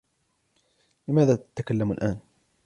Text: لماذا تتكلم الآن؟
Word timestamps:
لماذا 1.07 1.35
تتكلم 1.55 1.91
الآن؟ 1.91 2.19